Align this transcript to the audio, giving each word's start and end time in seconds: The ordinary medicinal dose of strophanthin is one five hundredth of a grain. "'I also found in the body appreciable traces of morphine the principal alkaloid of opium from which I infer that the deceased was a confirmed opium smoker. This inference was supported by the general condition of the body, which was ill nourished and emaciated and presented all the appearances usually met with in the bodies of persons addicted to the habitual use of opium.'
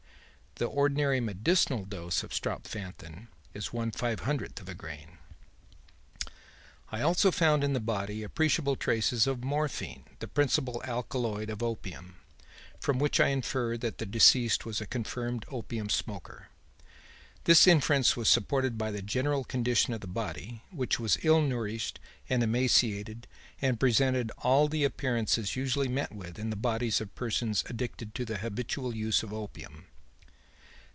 The 0.55 0.65
ordinary 0.67 1.19
medicinal 1.19 1.85
dose 1.85 2.21
of 2.21 2.31
strophanthin 2.33 3.29
is 3.51 3.73
one 3.73 3.89
five 3.89 4.19
hundredth 4.19 4.59
of 4.61 4.69
a 4.69 4.75
grain. 4.75 5.17
"'I 6.91 7.01
also 7.01 7.31
found 7.31 7.63
in 7.63 7.73
the 7.73 7.79
body 7.79 8.21
appreciable 8.21 8.75
traces 8.75 9.25
of 9.25 9.43
morphine 9.43 10.03
the 10.19 10.27
principal 10.27 10.79
alkaloid 10.83 11.49
of 11.49 11.63
opium 11.63 12.17
from 12.79 12.99
which 12.99 13.19
I 13.19 13.29
infer 13.29 13.75
that 13.77 13.97
the 13.97 14.05
deceased 14.05 14.63
was 14.63 14.79
a 14.79 14.85
confirmed 14.85 15.45
opium 15.49 15.89
smoker. 15.89 16.49
This 17.45 17.65
inference 17.65 18.15
was 18.15 18.29
supported 18.29 18.77
by 18.77 18.91
the 18.91 19.01
general 19.01 19.43
condition 19.43 19.93
of 19.95 20.01
the 20.01 20.05
body, 20.05 20.61
which 20.69 20.99
was 20.99 21.17
ill 21.23 21.41
nourished 21.41 21.97
and 22.29 22.43
emaciated 22.43 23.25
and 23.63 23.79
presented 23.79 24.31
all 24.37 24.67
the 24.67 24.83
appearances 24.83 25.55
usually 25.55 25.87
met 25.87 26.11
with 26.13 26.37
in 26.37 26.51
the 26.51 26.55
bodies 26.55 27.01
of 27.01 27.15
persons 27.15 27.63
addicted 27.67 28.13
to 28.13 28.25
the 28.25 28.39
habitual 28.39 28.93
use 28.95 29.23
of 29.23 29.33
opium.' 29.33 29.87